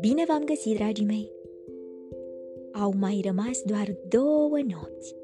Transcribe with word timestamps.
Bine 0.00 0.24
v-am 0.26 0.44
găsit, 0.44 0.76
dragii 0.76 1.04
mei! 1.04 1.32
Au 2.72 2.92
mai 2.98 3.22
rămas 3.24 3.62
doar 3.62 3.96
două 4.08 4.58
nopți, 4.58 5.16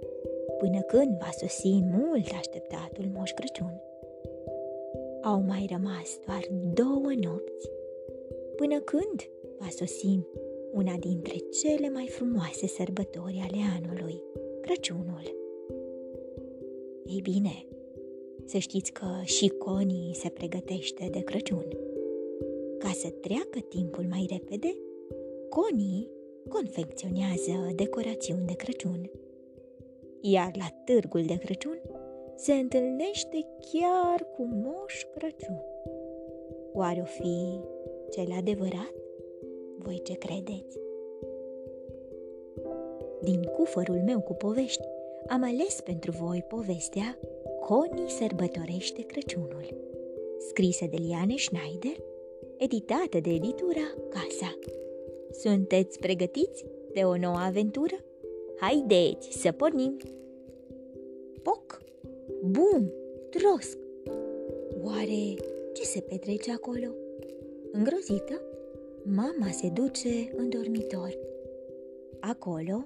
până 0.59 0.81
când 0.81 1.19
va 1.19 1.29
sosi 1.31 1.83
mult 1.83 2.27
așteptatul 2.39 3.05
Moș 3.15 3.31
Crăciun. 3.31 3.81
Au 5.23 5.41
mai 5.41 5.67
rămas 5.71 6.19
doar 6.27 6.49
două 6.75 7.13
nopți, 7.23 7.71
până 8.57 8.79
când 8.79 9.31
va 9.59 9.67
sosi 9.69 10.19
una 10.73 10.97
dintre 10.99 11.37
cele 11.37 11.89
mai 11.89 12.07
frumoase 12.09 12.67
sărbători 12.67 13.43
ale 13.45 13.59
anului, 13.77 14.23
Crăciunul. 14.61 15.37
Ei 17.05 17.21
bine, 17.23 17.67
să 18.45 18.59
știți 18.59 18.93
că 18.93 19.07
și 19.23 19.49
Conii 19.49 20.15
se 20.15 20.29
pregătește 20.29 21.09
de 21.11 21.21
Crăciun. 21.21 21.67
Ca 22.79 22.89
să 22.89 23.09
treacă 23.09 23.59
timpul 23.69 24.05
mai 24.09 24.27
repede, 24.31 24.77
Conii 25.49 26.11
confecționează 26.49 27.73
decorațiuni 27.75 28.47
de 28.47 28.55
Crăciun. 28.55 29.11
Iar 30.21 30.51
la 30.57 30.69
târgul 30.85 31.23
de 31.23 31.37
Crăciun 31.37 31.81
se 32.37 32.53
întâlnește 32.53 33.47
chiar 33.73 34.27
cu 34.37 34.49
Moș 34.53 35.03
Crăciun. 35.15 35.63
Oare 36.73 37.01
o 37.01 37.05
fi 37.05 37.61
cel 38.11 38.33
adevărat? 38.39 38.95
Voi 39.79 40.01
ce 40.03 40.13
credeți? 40.13 40.79
Din 43.23 43.43
cufărul 43.43 44.03
meu 44.05 44.21
cu 44.21 44.33
povești, 44.33 44.83
am 45.27 45.43
ales 45.43 45.81
pentru 45.81 46.11
voi 46.11 46.45
povestea 46.49 47.19
Conii 47.67 48.11
sărbătorește 48.11 49.03
Crăciunul, 49.03 49.77
scrisă 50.39 50.87
de 50.91 50.97
Liane 50.97 51.35
Schneider, 51.37 51.97
editată 52.57 53.21
de 53.23 53.31
editura 53.31 53.95
Casa. 54.09 54.59
Sunteți 55.31 55.99
pregătiți 55.99 56.65
de 56.93 57.01
o 57.01 57.17
nouă 57.17 57.37
aventură? 57.37 57.95
Haideți 58.57 59.39
să 59.39 59.53
pornim! 59.53 59.97
Poc, 61.43 61.83
bum, 62.43 62.93
trosc! 63.31 63.79
Oare 64.83 65.35
ce 65.73 65.83
se 65.83 66.01
petrece 66.01 66.53
acolo? 66.53 66.89
Îngrozită, 67.73 68.41
mama 69.05 69.51
se 69.51 69.69
duce 69.69 70.33
în 70.37 70.49
dormitor. 70.49 71.19
Acolo 72.21 72.85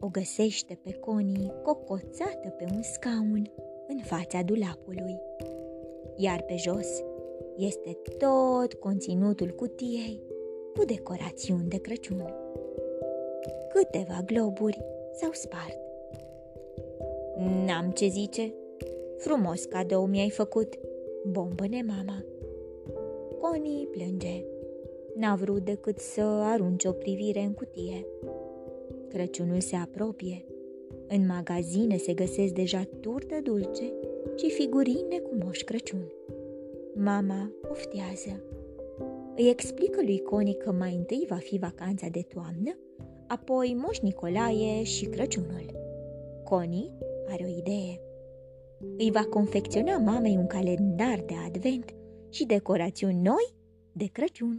o 0.00 0.08
găsește 0.08 0.78
pe 0.82 0.92
Conii 0.92 1.52
cocoțată 1.62 2.54
pe 2.58 2.64
un 2.74 2.82
scaun 2.82 3.50
în 3.90 3.98
fața 4.02 4.42
dulapului. 4.42 5.20
Iar 6.16 6.42
pe 6.42 6.54
jos 6.56 7.02
este 7.56 7.98
tot 8.18 8.74
conținutul 8.74 9.48
cutiei 9.48 10.22
cu 10.78 10.84
decorațiuni 10.84 11.68
de 11.68 11.76
Crăciun. 11.76 12.34
Câteva 13.74 14.22
globuri 14.26 14.84
s-au 15.12 15.30
spart. 15.32 15.78
N-am 17.66 17.90
ce 17.90 18.08
zice, 18.08 18.54
frumos 19.16 19.64
cadou 19.64 20.06
mi-ai 20.06 20.30
făcut, 20.30 20.78
bombăne 21.24 21.82
mama. 21.86 22.24
Conii 23.40 23.88
plânge. 23.90 24.44
N-a 25.14 25.34
vrut 25.34 25.64
decât 25.64 25.98
să 25.98 26.20
arunce 26.22 26.88
o 26.88 26.92
privire 26.92 27.40
în 27.40 27.52
cutie. 27.52 28.06
Crăciunul 29.08 29.60
se 29.60 29.76
apropie. 29.76 30.44
În 31.12 31.26
magazine 31.26 31.96
se 31.96 32.14
găsesc 32.14 32.52
deja 32.52 32.82
turtă 33.00 33.34
dulce 33.42 33.92
și 34.36 34.50
figurine 34.50 35.18
cu 35.18 35.36
moș 35.44 35.60
Crăciun. 35.62 36.12
Mama 36.94 37.50
oftează. 37.70 38.42
Îi 39.36 39.48
explică 39.48 40.00
lui 40.04 40.20
Coni 40.22 40.54
că 40.54 40.72
mai 40.72 40.94
întâi 40.94 41.26
va 41.28 41.36
fi 41.36 41.58
vacanța 41.58 42.06
de 42.08 42.20
toamnă, 42.34 42.78
apoi 43.26 43.76
Moș 43.84 43.98
Nicolae 43.98 44.82
și 44.82 45.04
Crăciunul. 45.04 45.64
Coni 46.44 46.92
are 47.28 47.44
o 47.44 47.58
idee. 47.58 48.00
Îi 48.98 49.10
va 49.10 49.24
confecționa 49.24 49.98
mamei 49.98 50.36
un 50.36 50.46
calendar 50.46 51.22
de 51.26 51.34
advent 51.46 51.94
și 52.28 52.46
decorațiuni 52.46 53.20
noi 53.22 53.54
de 53.92 54.08
Crăciun. 54.12 54.58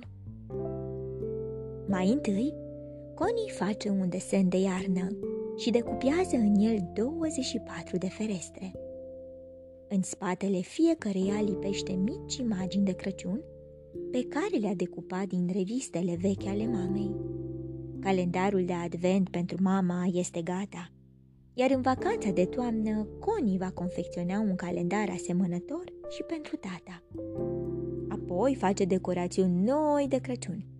Mai 1.87 2.09
întâi, 2.11 2.53
Connie 3.13 3.51
face 3.51 3.89
un 3.89 4.09
desen 4.09 4.49
de 4.49 4.57
iarnă 4.57 5.07
și 5.57 5.69
decupează 5.69 6.35
în 6.35 6.55
el 6.55 6.89
24 6.93 7.97
de 7.97 8.07
ferestre. 8.07 8.71
În 9.89 10.01
spatele 10.01 10.59
fiecăreia 10.59 11.41
lipește 11.41 11.91
mici 11.91 12.35
imagini 12.35 12.85
de 12.85 12.91
Crăciun 12.91 13.41
pe 14.11 14.23
care 14.23 14.57
le-a 14.61 14.75
decupat 14.75 15.25
din 15.25 15.49
revistele 15.53 16.17
vechi 16.21 16.45
ale 16.45 16.65
mamei. 16.65 17.15
Calendarul 17.99 18.65
de 18.65 18.73
advent 18.73 19.29
pentru 19.29 19.57
mama 19.59 20.03
este 20.11 20.41
gata, 20.41 20.91
iar 21.53 21.71
în 21.71 21.81
vacanța 21.81 22.29
de 22.29 22.45
toamnă, 22.45 23.07
Connie 23.19 23.57
va 23.57 23.71
confecționa 23.71 24.39
un 24.39 24.55
calendar 24.55 25.09
asemănător 25.09 25.83
și 26.09 26.23
pentru 26.23 26.55
tata. 26.55 27.03
Apoi 28.09 28.55
face 28.55 28.85
decorațiuni 28.85 29.63
noi 29.63 30.05
de 30.07 30.17
Crăciun 30.17 30.70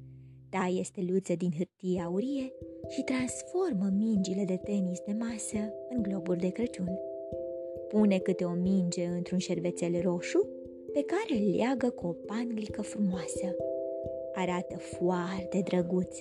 taie 0.56 0.84
steluțe 0.84 1.36
din 1.36 1.52
hârtie 1.58 2.02
aurie 2.06 2.54
și 2.88 3.02
transformă 3.04 3.88
mingile 3.98 4.44
de 4.44 4.60
tenis 4.64 5.00
de 5.00 5.16
masă 5.20 5.74
în 5.90 6.02
globuri 6.02 6.40
de 6.40 6.50
Crăciun. 6.50 7.00
Pune 7.88 8.18
câte 8.18 8.44
o 8.44 8.54
minge 8.54 9.06
într-un 9.06 9.38
șervețel 9.38 10.02
roșu 10.02 10.48
pe 10.94 11.04
care 11.04 11.40
îl 11.40 11.56
leagă 11.56 11.90
cu 11.90 12.08
o 12.08 12.12
panglică 12.12 12.82
frumoasă. 12.82 13.56
Arată 14.34 14.78
foarte 14.78 15.62
drăguț. 15.64 16.18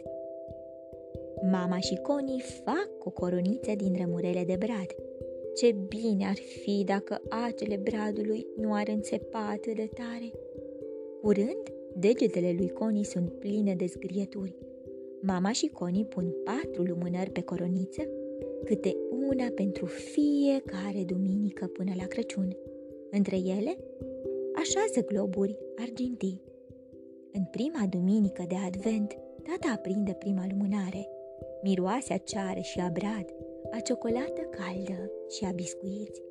Mama 1.42 1.78
și 1.78 1.97
Conii 1.97 2.41
fac 2.64 2.91
o 3.04 3.10
coroniță 3.10 3.74
din 3.74 3.97
rămurele 3.97 4.44
de 4.44 4.56
brad. 4.58 4.94
Ce 5.54 5.76
bine 5.88 6.26
ar 6.26 6.38
fi 6.62 6.82
dacă 6.86 7.20
acele 7.47 7.76
bradului 7.76 8.47
nu 8.56 8.74
ar 8.74 8.88
înțepa 8.88 9.48
atât 9.50 9.74
de 9.74 9.91
tare. 9.94 10.30
Curând, 11.22 11.79
Degetele 11.94 12.54
lui 12.56 12.68
Coni 12.68 13.04
sunt 13.04 13.32
pline 13.32 13.74
de 13.74 13.86
zgrieturi. 13.86 14.56
Mama 15.20 15.52
și 15.52 15.66
Coni 15.66 16.04
pun 16.04 16.34
patru 16.44 16.82
lumânări 16.82 17.30
pe 17.30 17.42
coroniță, 17.42 18.02
câte 18.64 18.96
una 19.28 19.46
pentru 19.54 19.86
fiecare 19.86 21.04
duminică 21.06 21.66
până 21.66 21.92
la 21.96 22.04
Crăciun. 22.04 22.56
Între 23.10 23.36
ele, 23.36 23.76
așează 24.54 25.04
globuri 25.06 25.58
argintii. 25.76 26.42
În 27.32 27.44
prima 27.50 27.86
duminică 27.90 28.44
de 28.48 28.56
advent, 28.66 29.16
tata 29.42 29.72
aprinde 29.76 30.12
prima 30.18 30.46
lumânare. 30.50 31.08
Miroase 31.62 32.12
a 32.12 32.16
ceară 32.16 32.60
și 32.60 32.80
a 32.80 32.90
brad, 32.92 33.34
a 33.70 33.80
ciocolată 33.80 34.40
caldă 34.40 35.10
și 35.28 35.44
a 35.44 35.50
biscuiți. 35.50 36.22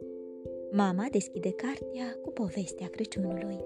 Mama 0.72 1.08
deschide 1.12 1.52
cartea 1.52 2.18
cu 2.22 2.30
povestea 2.30 2.88
Crăciunului. 2.88 3.58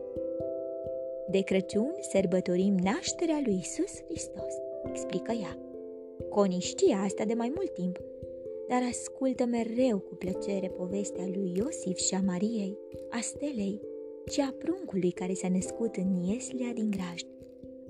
De 1.29 1.41
Crăciun 1.41 1.95
sărbătorim 2.11 2.75
nașterea 2.83 3.41
lui 3.45 3.57
Isus 3.61 4.01
Hristos, 4.07 4.53
explică 4.89 5.31
ea. 5.31 5.57
Coni 6.29 6.59
știa 6.59 6.97
asta 6.97 7.25
de 7.25 7.33
mai 7.33 7.51
mult 7.55 7.73
timp, 7.73 7.97
dar 8.67 8.81
ascultă 8.89 9.45
mereu 9.45 9.99
cu 9.99 10.15
plăcere 10.15 10.67
povestea 10.67 11.25
lui 11.35 11.53
Iosif 11.55 11.97
și 11.97 12.13
a 12.13 12.21
Mariei, 12.25 12.77
a 13.09 13.19
stelei 13.21 13.81
și 14.31 14.39
a 14.39 14.55
pruncului 14.57 15.11
care 15.11 15.33
s-a 15.33 15.49
născut 15.49 15.95
în 15.95 16.23
Ieslia 16.23 16.71
din 16.73 16.89
Grajd. 16.89 17.27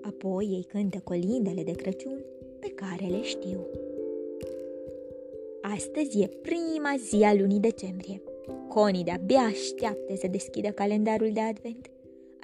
Apoi 0.02 0.46
ei 0.46 0.64
cântă 0.64 1.02
colindele 1.04 1.64
de 1.64 1.72
Crăciun 1.72 2.26
pe 2.60 2.70
care 2.70 3.06
le 3.06 3.22
știu. 3.22 3.68
Astăzi 5.62 6.22
e 6.22 6.28
prima 6.42 6.96
zi 7.08 7.24
a 7.24 7.34
lunii 7.34 7.60
decembrie. 7.60 8.22
Conii 8.68 9.04
de-abia 9.04 9.42
așteaptă 9.42 10.16
să 10.16 10.28
deschidă 10.28 10.68
calendarul 10.68 11.32
de 11.34 11.40
advent 11.40 11.92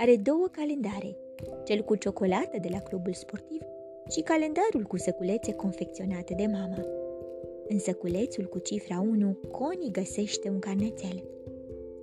are 0.01 0.15
două 0.15 0.47
calendare, 0.51 1.17
cel 1.63 1.81
cu 1.81 1.95
ciocolată 1.95 2.57
de 2.61 2.67
la 2.71 2.79
clubul 2.79 3.13
sportiv 3.13 3.61
și 4.09 4.21
calendarul 4.21 4.83
cu 4.87 4.97
săculețe 4.97 5.53
confecționate 5.53 6.33
de 6.33 6.45
mama. 6.45 6.85
În 7.67 7.79
săculețul 7.79 8.45
cu 8.45 8.59
cifra 8.59 8.99
1, 8.99 9.39
Coni 9.51 9.91
găsește 9.91 10.49
un 10.49 10.59
carnețel. 10.59 11.23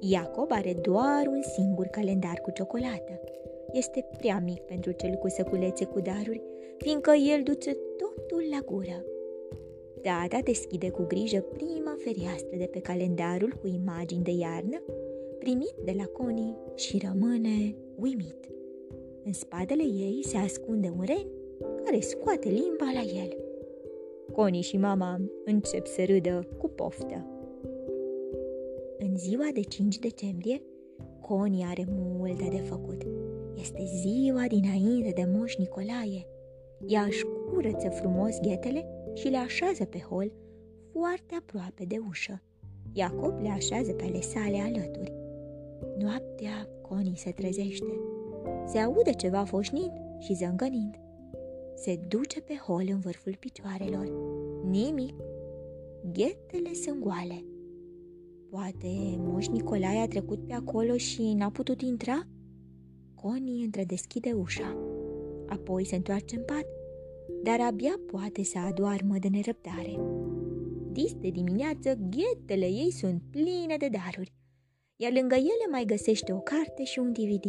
Iacob 0.00 0.50
are 0.52 0.72
doar 0.72 1.26
un 1.26 1.42
singur 1.42 1.86
calendar 1.86 2.40
cu 2.42 2.50
ciocolată. 2.50 3.20
Este 3.72 4.06
prea 4.18 4.42
mic 4.44 4.60
pentru 4.60 4.90
cel 4.90 5.14
cu 5.14 5.28
săculețe 5.28 5.84
cu 5.84 6.00
daruri, 6.00 6.42
fiindcă 6.78 7.10
el 7.10 7.42
duce 7.42 7.76
totul 7.96 8.44
la 8.50 8.60
gură. 8.64 9.04
Tata 10.02 10.38
deschide 10.44 10.90
cu 10.90 11.02
grijă 11.02 11.40
prima 11.40 11.96
fereastră 12.04 12.56
de 12.56 12.68
pe 12.70 12.80
calendarul 12.80 13.52
cu 13.60 13.66
imagini 13.66 14.22
de 14.22 14.30
iarnă 14.30 14.82
primit 15.46 15.74
de 15.84 15.94
la 15.96 16.04
Connie 16.04 16.56
și 16.74 17.02
rămâne 17.04 17.76
uimit. 17.96 18.50
În 19.24 19.32
spatele 19.32 19.82
ei 19.82 20.20
se 20.24 20.36
ascunde 20.36 20.92
un 20.96 21.04
ren 21.04 21.26
care 21.84 22.00
scoate 22.00 22.48
limba 22.48 22.90
la 22.94 23.20
el. 23.20 23.36
Connie 24.32 24.60
și 24.60 24.76
mama 24.76 25.20
încep 25.44 25.86
să 25.86 26.04
râdă 26.04 26.48
cu 26.58 26.68
poftă. 26.68 27.26
În 28.98 29.16
ziua 29.16 29.48
de 29.52 29.60
5 29.60 29.98
decembrie, 29.98 30.62
Coni 31.20 31.64
are 31.64 31.84
multe 31.88 32.48
de 32.50 32.60
făcut. 32.60 33.02
Este 33.60 33.84
ziua 33.84 34.44
dinainte 34.48 35.12
de 35.14 35.28
Moș 35.34 35.56
Nicolae. 35.56 36.26
Ea 36.86 37.02
își 37.02 37.24
curăță 37.24 37.88
frumos 37.88 38.40
ghetele 38.40 38.86
și 39.14 39.28
le 39.28 39.36
așează 39.36 39.84
pe 39.84 39.98
hol 39.98 40.32
foarte 40.92 41.34
aproape 41.38 41.84
de 41.84 41.96
ușă. 42.08 42.42
Iacob 42.92 43.40
le 43.40 43.48
așează 43.48 43.92
pe 43.92 44.04
ale 44.04 44.20
sale 44.20 44.56
alături. 44.56 45.24
Noaptea, 45.98 46.68
Coni 46.82 47.16
se 47.16 47.30
trezește. 47.30 48.00
Se 48.66 48.78
aude 48.78 49.12
ceva 49.12 49.44
foșnind 49.44 49.92
și 50.18 50.34
zângănind. 50.34 50.94
Se 51.74 52.00
duce 52.08 52.40
pe 52.40 52.54
hol 52.54 52.84
în 52.90 52.98
vârful 52.98 53.36
picioarelor. 53.38 54.12
Nimic. 54.64 55.14
Ghetele 56.12 56.72
sunt 56.72 57.00
goale. 57.00 57.44
Poate 58.50 59.16
moș 59.18 59.46
Nicolae 59.46 59.98
a 59.98 60.08
trecut 60.08 60.46
pe 60.46 60.52
acolo 60.52 60.96
și 60.96 61.32
n-a 61.32 61.50
putut 61.50 61.82
intra? 61.82 62.26
Coni 63.14 63.64
întredeschide 63.64 64.32
ușa. 64.32 64.76
Apoi 65.48 65.84
se 65.84 65.96
întoarce 65.96 66.36
în 66.36 66.42
pat, 66.42 66.66
dar 67.42 67.60
abia 67.60 68.00
poate 68.06 68.42
să 68.42 68.58
adoarmă 68.58 69.16
de 69.18 69.28
nerăbdare. 69.28 70.00
Dis 70.92 71.12
de 71.14 71.28
dimineață, 71.28 71.98
ghetele 72.10 72.66
ei 72.66 72.90
sunt 72.90 73.22
pline 73.30 73.76
de 73.78 73.88
daruri, 73.88 74.32
iar 74.96 75.12
lângă 75.12 75.34
ele 75.34 75.66
mai 75.70 75.84
găsește 75.84 76.32
o 76.32 76.38
carte 76.38 76.84
și 76.84 76.98
un 76.98 77.12
DVD. 77.12 77.46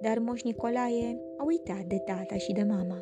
Dar 0.00 0.18
moș 0.18 0.42
Nicolae 0.42 1.20
a 1.36 1.44
uitat 1.46 1.84
de 1.84 1.98
tata 1.98 2.36
și 2.36 2.52
de 2.52 2.62
mama. 2.62 2.98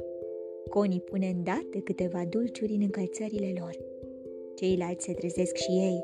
Coni 0.69 1.01
pune 1.01 1.27
îndată 1.27 1.79
câteva 1.85 2.25
dulciuri 2.29 2.73
în 2.73 2.81
încălțările 2.81 3.53
lor. 3.61 3.77
Ceilalți 4.55 5.05
se 5.05 5.13
trezesc 5.13 5.55
și 5.57 5.71
ei. 5.71 6.01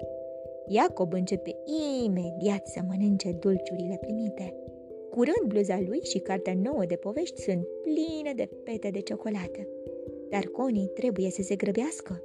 Iacob 0.68 1.12
începe 1.12 1.56
imediat 2.04 2.66
să 2.66 2.80
mănânce 2.88 3.32
dulciurile 3.32 3.98
primite. 4.00 4.54
Curând 5.10 5.46
bluza 5.48 5.80
lui 5.86 6.00
și 6.00 6.18
cartea 6.18 6.54
nouă 6.62 6.84
de 6.86 6.96
povești 6.96 7.40
sunt 7.40 7.66
pline 7.82 8.32
de 8.36 8.48
pete 8.64 8.90
de 8.90 9.00
ciocolată. 9.00 9.68
Dar 10.30 10.44
Coni 10.44 10.90
trebuie 10.94 11.30
să 11.30 11.42
se 11.42 11.56
grăbească. 11.56 12.22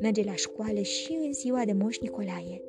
Merge 0.00 0.24
la 0.24 0.34
școală 0.34 0.80
și 0.80 1.18
în 1.26 1.32
ziua 1.32 1.64
de 1.64 1.72
Moș 1.72 1.98
Nicolae. 1.98 2.62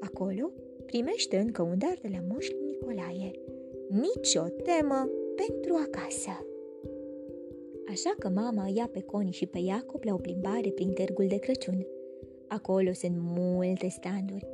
Acolo 0.00 0.52
primește 0.86 1.38
încă 1.38 1.62
un 1.62 1.78
dar 1.78 1.98
de 2.02 2.08
la 2.12 2.18
Moș 2.28 2.48
Nicolae. 2.66 3.30
Nici 3.88 4.34
o 4.34 4.48
temă 4.48 5.08
pentru 5.34 5.74
acasă. 5.86 6.46
Așa 7.88 8.14
că 8.18 8.28
mama 8.28 8.70
ia 8.74 8.88
pe 8.92 9.00
Coni 9.00 9.32
și 9.32 9.46
pe 9.46 9.58
Iacob 9.58 10.04
la 10.04 10.14
o 10.14 10.16
plimbare 10.16 10.70
prin 10.70 10.92
târgul 10.92 11.26
de 11.26 11.38
Crăciun. 11.38 11.86
Acolo 12.48 12.92
sunt 12.92 13.16
multe 13.18 13.88
standuri. 13.88 14.46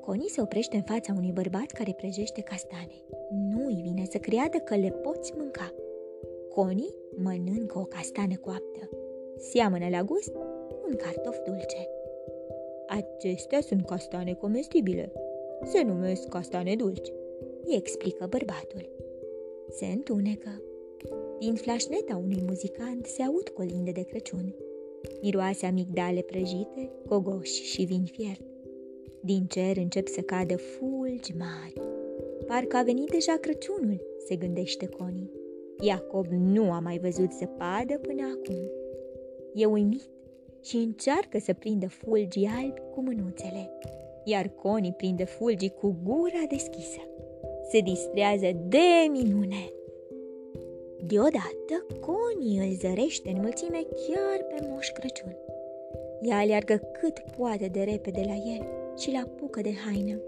Coni 0.00 0.28
se 0.28 0.40
oprește 0.40 0.76
în 0.76 0.82
fața 0.82 1.14
unui 1.16 1.32
bărbat 1.32 1.70
care 1.70 1.92
prăjește 1.96 2.40
castane. 2.40 3.04
Nu-i 3.30 3.80
vine 3.82 4.04
să 4.10 4.18
creadă 4.18 4.58
că 4.58 4.76
le 4.76 4.90
poți 4.90 5.32
mânca. 5.36 5.74
Coni 6.48 6.94
mănâncă 7.16 7.78
o 7.78 7.84
castană 7.84 8.36
coaptă. 8.40 8.90
Seamănă 9.36 9.88
la 9.88 10.02
gust 10.02 10.34
un 10.86 10.96
cartof 10.96 11.36
dulce. 11.44 11.88
Acestea 12.86 13.60
sunt 13.60 13.84
castane 13.84 14.32
comestibile. 14.32 15.12
Se 15.64 15.82
numesc 15.82 16.28
castane 16.28 16.76
dulci, 16.76 17.12
îi 17.64 17.76
explică 17.76 18.26
bărbatul. 18.30 18.88
Se 19.70 19.86
întunecă. 19.86 20.62
Din 21.38 21.54
flașneta 21.54 22.16
unui 22.16 22.42
muzicant 22.46 23.06
se 23.06 23.22
aud 23.22 23.48
colinde 23.48 23.90
de 23.90 24.02
Crăciun. 24.02 24.54
Miroase 25.22 25.66
amigdale 25.66 26.20
prăjite, 26.20 26.90
cogoși 27.08 27.62
și 27.62 27.84
vin 27.84 28.04
fiert. 28.04 28.40
Din 29.20 29.46
cer 29.46 29.76
încep 29.76 30.08
să 30.08 30.20
cadă 30.20 30.56
fulgi 30.56 31.34
mari. 31.38 31.80
Parcă 32.46 32.76
a 32.76 32.82
venit 32.82 33.10
deja 33.10 33.36
Crăciunul, 33.40 34.00
se 34.26 34.36
gândește 34.36 34.86
Coni. 34.86 35.30
Iacob 35.80 36.26
nu 36.26 36.72
a 36.72 36.80
mai 36.80 36.98
văzut 36.98 37.32
zăpadă 37.32 37.98
până 37.98 38.22
acum. 38.22 38.70
E 39.54 39.66
uimit 39.66 40.10
și 40.62 40.76
încearcă 40.76 41.38
să 41.38 41.52
prindă 41.52 41.88
fulgii 41.88 42.48
albi 42.62 42.80
cu 42.94 43.00
mânuțele, 43.00 43.70
iar 44.28 44.48
Coni 44.48 44.94
prinde 44.96 45.24
fulgii 45.24 45.74
cu 45.80 45.96
gura 46.04 46.42
deschisă. 46.48 47.00
Se 47.70 47.80
distrează 47.80 48.50
de 48.68 48.88
minune. 49.10 49.70
Deodată, 51.06 51.74
Coni 52.00 52.58
îl 52.58 52.72
zărește 52.80 53.30
în 53.30 53.40
mulțime 53.40 53.80
chiar 54.06 54.38
pe 54.48 54.68
Moș 54.68 54.88
Crăciun. 54.90 55.36
Ea 56.20 56.38
aleargă 56.38 56.80
cât 57.00 57.18
poate 57.36 57.66
de 57.66 57.82
repede 57.82 58.22
la 58.24 58.34
el 58.34 58.66
și 58.98 59.12
la 59.12 59.18
apucă 59.18 59.60
de 59.60 59.72
haină. 59.72 60.20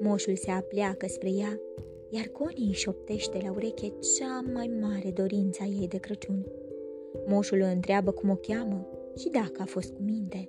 Moșul 0.00 0.36
se 0.36 0.50
apleacă 0.50 1.06
spre 1.06 1.30
ea, 1.30 1.60
iar 2.10 2.26
Coni 2.26 2.66
îi 2.66 2.72
șoptește 2.72 3.38
la 3.44 3.52
ureche 3.52 3.92
cea 4.16 4.44
mai 4.52 4.70
mare 4.80 5.10
dorință 5.10 5.62
a 5.62 5.66
ei 5.80 5.88
de 5.88 5.98
Crăciun. 5.98 6.46
Moșul 7.26 7.60
o 7.60 7.66
întreabă 7.66 8.10
cum 8.10 8.30
o 8.30 8.34
cheamă 8.34 8.86
și 9.16 9.28
dacă 9.28 9.58
a 9.58 9.64
fost 9.64 9.92
cu 9.92 10.02
minte. 10.02 10.48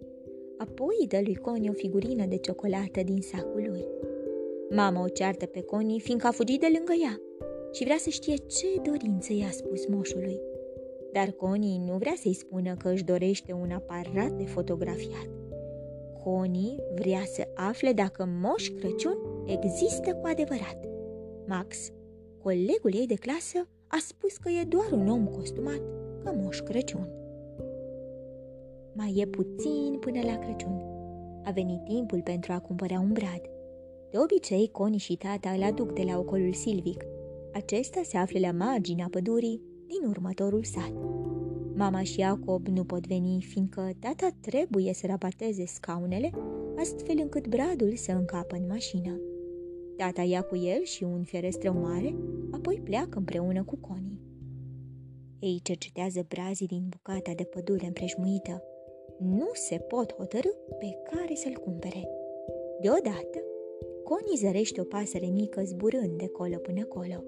Apoi 0.69 1.07
dă 1.07 1.19
lui 1.23 1.35
Coni 1.35 1.69
o 1.69 1.73
figurină 1.73 2.25
de 2.25 2.37
ciocolată 2.37 3.03
din 3.03 3.21
sacul 3.21 3.65
lui. 3.67 3.85
Mama 4.69 5.03
o 5.03 5.07
ceartă 5.07 5.45
pe 5.45 5.61
Coni 5.61 5.99
fiindcă 5.99 6.27
a 6.27 6.31
fugit 6.31 6.59
de 6.59 6.67
lângă 6.75 6.93
ea 7.03 7.21
și 7.71 7.83
vrea 7.83 7.97
să 7.97 8.09
știe 8.09 8.35
ce 8.35 8.67
dorință 8.83 9.33
i-a 9.33 9.49
spus 9.51 9.87
moșului. 9.87 10.39
Dar 11.13 11.31
Coni 11.31 11.81
nu 11.85 11.97
vrea 11.97 12.13
să-i 12.17 12.33
spună 12.33 12.75
că 12.75 12.89
își 12.89 13.03
dorește 13.03 13.53
un 13.53 13.71
aparat 13.71 14.31
de 14.31 14.45
fotografiat. 14.45 15.29
Coni 16.23 16.77
vrea 16.95 17.23
să 17.25 17.47
afle 17.53 17.91
dacă 17.91 18.29
Moș 18.41 18.67
Crăciun 18.67 19.17
există 19.45 20.13
cu 20.13 20.27
adevărat. 20.27 20.79
Max, 21.47 21.91
colegul 22.43 22.93
ei 22.93 23.05
de 23.07 23.15
clasă, 23.15 23.67
a 23.87 23.97
spus 24.07 24.37
că 24.37 24.49
e 24.49 24.63
doar 24.63 24.91
un 24.91 25.09
om 25.09 25.27
costumat 25.27 25.81
ca 26.23 26.31
Moș 26.31 26.59
Crăciun. 26.59 27.18
Mai 28.99 29.13
e 29.17 29.25
puțin 29.25 29.97
până 29.99 30.19
la 30.21 30.37
Crăciun. 30.37 30.81
A 31.43 31.51
venit 31.51 31.83
timpul 31.83 32.21
pentru 32.21 32.51
a 32.51 32.59
cumpăra 32.59 32.99
un 32.99 33.11
brad. 33.11 33.41
De 34.11 34.17
obicei, 34.17 34.69
Coni 34.71 34.97
și 34.97 35.15
tata 35.15 35.49
îl 35.49 35.63
aduc 35.63 35.93
de 35.93 36.01
la 36.01 36.17
ocolul 36.17 36.53
silvic. 36.53 37.03
Acesta 37.53 38.01
se 38.03 38.17
află 38.17 38.39
la 38.39 38.51
marginea 38.51 39.07
pădurii 39.11 39.61
din 39.87 40.09
următorul 40.09 40.63
sat. 40.63 40.93
Mama 41.75 42.03
și 42.03 42.19
Iacob 42.19 42.67
nu 42.67 42.83
pot 42.83 43.07
veni, 43.07 43.41
fiindcă 43.41 43.89
tata 43.99 44.29
trebuie 44.39 44.93
să 44.93 45.07
rabateze 45.07 45.65
scaunele, 45.65 46.31
astfel 46.77 47.17
încât 47.21 47.47
bradul 47.47 47.95
să 47.95 48.11
încapă 48.11 48.55
în 48.55 48.67
mașină. 48.67 49.19
Tata 49.97 50.21
ia 50.21 50.41
cu 50.41 50.55
el 50.55 50.83
și 50.83 51.03
un 51.03 51.23
ferestrău 51.23 51.79
mare, 51.79 52.15
apoi 52.51 52.81
pleacă 52.83 53.17
împreună 53.17 53.63
cu 53.63 53.77
Coni. 53.77 54.19
Ei 55.39 55.59
cercetează 55.63 56.25
brazii 56.27 56.67
din 56.67 56.87
bucata 56.89 57.31
de 57.35 57.43
pădure 57.43 57.85
împrejmuită. 57.85 58.63
Nu 59.19 59.49
se 59.53 59.77
pot 59.77 60.13
hotărâ 60.13 60.49
pe 60.79 60.97
care 61.03 61.35
să-l 61.35 61.53
cumpere. 61.53 62.09
Deodată, 62.81 63.39
Coni 64.03 64.37
zărește 64.37 64.81
o 64.81 64.83
pasăre 64.83 65.25
mică 65.25 65.61
zburând 65.63 66.17
de 66.17 66.27
colo 66.27 66.57
până 66.57 66.85
colo. 66.85 67.23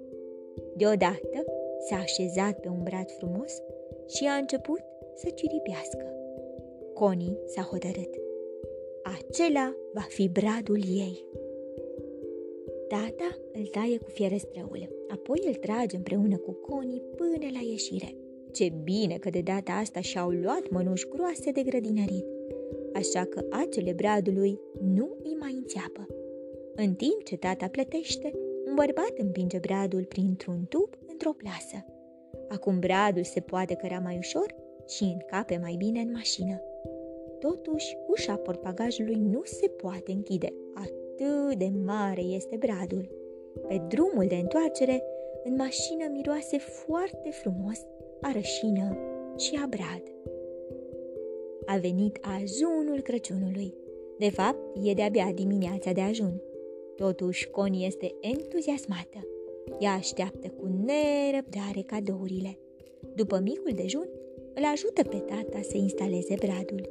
Deodată 0.76 1.46
s-a 1.80 1.96
așezat 1.96 2.60
pe 2.60 2.68
un 2.68 2.84
brad 2.84 3.12
frumos 3.12 3.62
și 4.08 4.26
a 4.26 4.34
început 4.34 4.82
să 5.16 5.30
ciripiască. 5.30 6.14
Coni 6.94 7.38
s-a 7.46 7.62
hotărât. 7.62 8.14
Acela 9.04 9.76
va 9.94 10.06
fi 10.08 10.30
bradul 10.30 10.78
ei. 10.78 11.26
Tata 12.88 13.38
îl 13.54 13.66
taie 13.66 13.98
cu 13.98 14.10
fierăstrăul, 14.10 15.06
apoi 15.08 15.40
îl 15.48 15.54
trage 15.54 15.96
împreună 15.96 16.38
cu 16.38 16.52
Coni 16.52 17.04
până 17.16 17.48
la 17.54 17.60
ieșire. 17.70 18.16
Ce 18.52 18.72
bine 18.84 19.18
că 19.18 19.30
de 19.30 19.42
data 19.42 19.72
asta 19.72 20.02
și-au 20.02 20.30
luat 20.30 20.70
mănuși 20.70 21.08
groase 21.08 21.52
de 21.52 21.62
grădinărit, 21.62 22.26
așa 22.94 23.26
că 23.26 23.46
acele 23.50 23.94
bradului 23.94 24.60
nu 24.82 25.16
îi 25.24 25.36
mai 25.40 25.54
înțeapă. 25.54 26.08
În 26.76 26.94
timp 26.94 27.24
ce 27.24 27.38
tata 27.38 27.68
plătește, 27.68 28.32
un 28.68 28.76
bărbat 28.76 29.14
împinge 29.18 29.58
bradul 29.58 30.06
printr-un 30.06 30.66
tub 30.70 30.90
într-o 31.08 31.34
plasă. 31.34 31.86
Acum 32.50 32.80
bradul 32.80 33.24
se 33.24 33.40
poate 33.40 33.76
cărea 33.76 34.00
mai 34.00 34.18
ușor 34.18 34.56
și 34.88 35.04
încape 35.04 35.58
mai 35.62 35.76
bine 35.78 36.00
în 36.00 36.12
mașină. 36.12 36.62
Totuși, 37.40 37.98
ușa 38.08 38.36
portbagajului 38.36 39.16
nu 39.16 39.42
se 39.44 39.68
poate 39.68 40.12
închide, 40.12 40.54
atât 40.74 41.58
de 41.58 41.72
mare 41.86 42.22
este 42.22 42.56
bradul. 42.60 43.10
Pe 43.68 43.82
drumul 43.88 44.26
de 44.28 44.36
întoarcere, 44.36 45.04
în 45.44 45.56
mașină 45.56 46.06
miroase 46.12 46.58
foarte 46.58 47.30
frumos 47.30 47.80
a 48.22 48.32
rășină 48.32 48.98
și 49.38 49.60
a 49.64 49.68
brad. 49.68 50.04
A 51.66 51.78
venit 51.78 52.20
ajunul 52.22 53.02
Crăciunului. 53.02 53.74
De 54.18 54.30
fapt, 54.30 54.60
e 54.84 54.94
de-abia 54.94 55.32
dimineața 55.36 55.92
de 55.92 56.02
ajun. 56.02 56.42
Totuși, 56.96 57.50
Coni 57.50 57.86
este 57.86 58.16
entuziasmată. 58.20 59.28
Ea 59.80 59.92
așteaptă 59.92 60.48
cu 60.48 60.66
nerăbdare 60.66 61.82
cadourile. 61.86 62.58
După 63.16 63.40
micul 63.40 63.72
dejun, 63.76 64.10
îl 64.54 64.64
ajută 64.72 65.04
pe 65.04 65.18
tata 65.18 65.62
să 65.62 65.78
instaleze 65.78 66.36
bradul. 66.40 66.90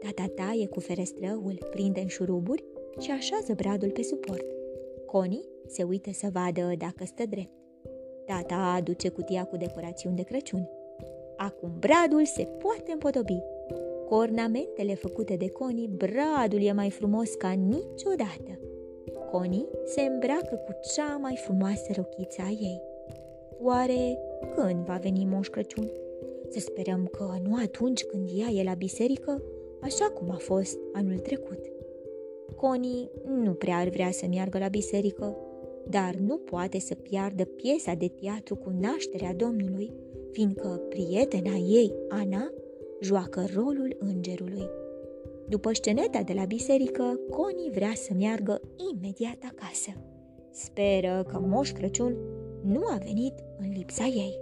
Tata 0.00 0.32
taie 0.34 0.66
cu 0.66 0.80
ferestrăul, 0.80 1.66
prinde 1.70 2.00
în 2.00 2.06
șuruburi 2.08 2.64
și 2.98 3.10
așează 3.10 3.52
bradul 3.56 3.90
pe 3.90 4.02
suport. 4.02 4.46
Connie 5.06 5.44
se 5.66 5.82
uită 5.82 6.10
să 6.12 6.28
vadă 6.32 6.72
dacă 6.78 7.04
stă 7.04 7.22
drept. 7.28 7.63
Tata 8.26 8.54
aduce 8.54 9.08
cutia 9.08 9.44
cu 9.44 9.56
decorațiuni 9.56 10.16
de 10.16 10.22
Crăciun. 10.22 10.68
Acum 11.36 11.70
bradul 11.78 12.24
se 12.24 12.48
poate 12.58 12.92
împodobi. 12.92 13.42
Cu 14.06 14.14
ornamentele 14.14 14.94
făcute 14.94 15.36
de 15.36 15.48
Connie, 15.48 15.88
bradul 15.88 16.62
e 16.62 16.72
mai 16.72 16.90
frumos 16.90 17.34
ca 17.34 17.50
niciodată. 17.50 18.58
Connie 19.30 19.66
se 19.84 20.00
îmbracă 20.00 20.54
cu 20.66 20.72
cea 20.94 21.16
mai 21.16 21.36
frumoasă 21.44 21.92
rochiță 21.96 22.42
a 22.44 22.50
ei. 22.50 22.82
Oare 23.62 24.18
când 24.54 24.84
va 24.84 24.96
veni 25.02 25.24
Moș 25.24 25.48
Crăciun? 25.48 25.90
Să 26.48 26.60
sperăm 26.60 27.08
că 27.12 27.34
nu 27.42 27.54
atunci 27.62 28.04
când 28.04 28.28
ea 28.38 28.48
e 28.60 28.62
la 28.62 28.74
biserică, 28.74 29.42
așa 29.80 30.04
cum 30.04 30.30
a 30.30 30.36
fost 30.38 30.78
anul 30.92 31.18
trecut. 31.18 31.58
Connie 32.56 33.10
nu 33.42 33.52
prea 33.52 33.76
ar 33.76 33.88
vrea 33.88 34.10
să 34.10 34.26
meargă 34.26 34.58
la 34.58 34.68
biserică, 34.68 35.36
dar 35.88 36.14
nu 36.14 36.36
poate 36.36 36.78
să 36.78 36.94
piardă 36.94 37.44
piesa 37.44 37.94
de 37.94 38.08
teatru 38.08 38.56
cu 38.56 38.70
nașterea 38.80 39.34
Domnului, 39.34 39.92
fiindcă 40.32 40.82
prietena 40.88 41.54
ei, 41.54 41.92
Ana, 42.08 42.52
joacă 43.00 43.46
rolul 43.54 43.96
îngerului. 43.98 44.68
După 45.48 45.72
sceneta 45.72 46.22
de 46.22 46.32
la 46.32 46.44
biserică, 46.44 47.20
Connie 47.30 47.70
vrea 47.70 47.92
să 47.94 48.12
meargă 48.18 48.60
imediat 48.92 49.38
acasă. 49.52 49.90
Speră 50.50 51.24
că 51.28 51.38
Moș 51.38 51.70
Crăciun 51.70 52.16
nu 52.62 52.80
a 52.90 52.98
venit 53.04 53.34
în 53.58 53.72
lipsa 53.76 54.04
ei. 54.04 54.38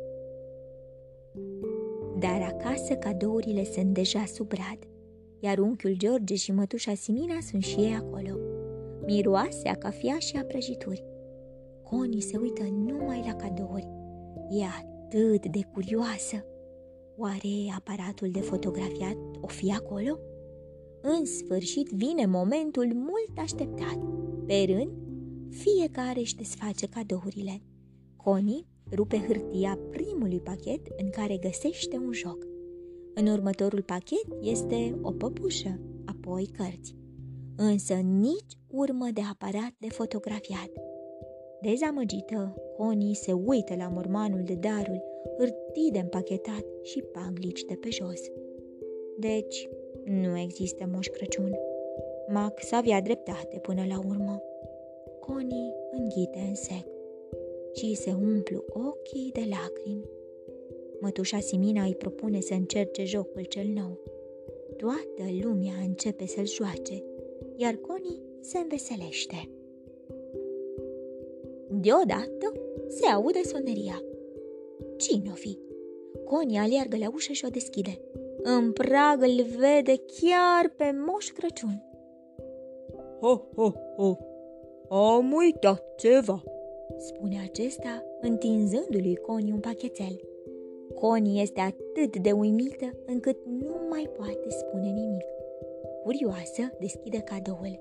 Dar 2.18 2.42
acasă 2.52 2.94
cadourile 2.94 3.64
sunt 3.64 3.94
deja 3.94 4.25
sub 4.25 4.49
brad, 4.49 4.78
iar 5.40 5.58
unchiul 5.58 5.94
George 5.96 6.34
și 6.34 6.52
mătușa 6.52 6.94
Simina 6.94 7.38
sunt 7.50 7.62
și 7.62 7.78
ei 7.78 7.94
acolo. 7.94 8.38
Miroase 9.06 9.68
a 9.68 9.75
cafea 9.75 10.18
și 10.18 10.37
a 10.37 10.44
prăjituri. 10.44 11.04
Connie 11.92 12.20
se 12.20 12.37
uită 12.37 12.62
numai 12.62 13.22
la 13.26 13.34
cadouri. 13.34 13.88
E 14.50 14.64
atât 14.64 15.46
de 15.46 15.61
curioasă. 15.72 16.44
Oare 17.16 17.72
aparatul 17.76 18.30
de 18.30 18.40
fotografiat 18.40 19.16
o 19.40 19.46
fi 19.46 19.72
acolo? 19.72 20.18
În 21.02 21.25
sfârșit 21.25 21.88
vine 21.88 22.26
momentul 22.26 22.87
mult 22.94 23.38
așteptat. 23.38 23.99
Pe 24.46 24.64
rând, 24.66 24.90
fiecare 25.50 26.20
își 26.20 26.37
desface 26.37 26.87
cadourile. 26.87 27.62
Connie 28.16 28.66
rupe 28.92 29.16
hârtia 29.16 29.78
primului 29.90 30.40
pachet 30.40 30.87
în 30.96 31.11
care 31.11 31.37
găsește 31.37 31.96
un 31.96 32.12
joc. 32.12 32.46
În 33.14 33.26
următorul 33.26 33.82
pachet 33.82 34.26
este 34.40 34.99
o 35.02 35.11
păpușă, 35.11 35.80
apoi 36.04 36.46
cărți. 36.46 36.96
Însă 37.56 37.94
nici 37.94 38.58
urmă 38.68 39.08
de 39.12 39.20
aparat 39.30 39.75
de 39.78 39.88
fotografiat. 39.88 40.70
Dezamăgită, 41.62 42.54
Connie 42.76 43.14
se 43.14 43.33
uită 43.33 43.75
la 43.75 43.88
mormanul 43.88 44.42
de 44.45 44.54
daruri, 44.54 45.02
hârtii 45.38 45.90
de 45.92 45.99
împachetat 45.99 46.64
și 46.83 47.02
panglici 47.12 47.64
de 47.64 47.75
pe 47.75 47.88
jos. 47.90 48.21
Deci, 49.19 49.69
nu 50.04 50.38
există 50.38 50.88
Moș 50.92 51.07
Crăciun. 51.07 51.57
Max 52.28 52.73
avea 52.73 53.00
dreptate 53.00 53.59
până 53.59 53.85
la 53.88 53.99
urmă. 53.99 54.42
Connie 55.21 55.75
înghite 55.90 56.38
în 56.49 56.54
sec 56.54 56.87
și 57.75 57.95
se 57.95 58.11
umplu 58.11 58.64
ochii 58.69 59.31
de 59.33 59.49
lacrimi. 59.50 60.11
Mătușa 61.00 61.38
Simina 61.38 61.85
îi 61.85 61.95
propune 61.95 62.40
să 62.40 62.54
încerce 62.54 63.04
jocul 63.04 63.42
cel 63.42 63.66
nou. 63.75 63.99
Toată 64.76 65.31
lumea 65.42 65.75
începe 65.85 66.26
să-l 66.26 66.47
joace, 66.47 67.04
iar 67.57 67.75
Connie 67.75 68.21
se 68.40 68.59
înveselește. 68.59 69.49
Deodată 71.83 72.53
se 72.89 73.07
aude 73.07 73.43
soneria. 73.43 74.03
Cine-o 74.97 75.35
fi? 75.35 75.59
Connie 76.25 76.59
aleargă 76.59 76.97
la 76.97 77.11
ușă 77.15 77.33
și 77.33 77.45
o 77.45 77.49
deschide. 77.49 78.01
În 78.43 78.73
prag 78.73 79.23
îl 79.23 79.45
vede 79.59 79.95
chiar 79.97 80.73
pe 80.77 80.85
Moș 81.07 81.27
Crăciun. 81.29 81.83
Ho, 83.21 83.41
ho, 83.55 83.73
ho! 83.97 84.17
Am 84.89 85.33
uitat 85.33 85.95
ceva, 85.97 86.43
spune 86.99 87.37
acesta, 87.49 88.05
întinzându-lui 88.21 89.17
Connie 89.17 89.53
un 89.53 89.61
pachetel. 89.61 90.21
Connie 90.95 91.43
este 91.43 91.61
atât 91.61 92.17
de 92.17 92.33
uimită 92.33 92.91
încât 93.07 93.37
nu 93.47 93.75
mai 93.91 94.11
poate 94.17 94.49
spune 94.49 94.89
nimic. 94.89 95.25
Curioasă, 96.03 96.62
deschide 96.79 97.19
cadoul. 97.19 97.81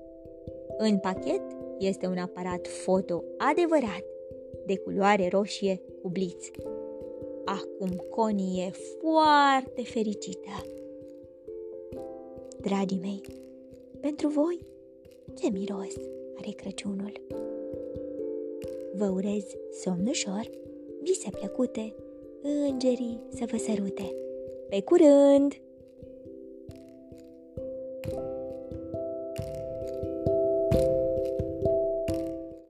În 0.76 0.98
pachet 0.98 1.42
este 1.86 2.06
un 2.06 2.18
aparat 2.18 2.66
foto 2.66 3.24
adevărat, 3.50 4.04
de 4.66 4.76
culoare 4.76 5.28
roșie 5.28 5.82
cu 6.02 6.08
bliț. 6.08 6.46
Acum 7.44 8.04
Connie 8.10 8.64
e 8.64 8.70
foarte 8.70 9.82
fericită. 9.82 10.66
Dragii 12.60 12.98
mei, 13.00 13.20
pentru 14.00 14.28
voi, 14.28 14.58
ce 15.34 15.50
miros 15.50 15.94
are 16.36 16.50
Crăciunul? 16.50 17.12
Vă 18.94 19.08
urez 19.08 19.44
somn 19.80 20.06
ușor, 20.06 20.50
vise 21.02 21.30
plăcute, 21.30 21.94
îngerii 22.42 23.20
să 23.28 23.44
vă 23.50 23.56
sărute. 23.56 24.14
Pe 24.68 24.82
curând! 24.82 25.52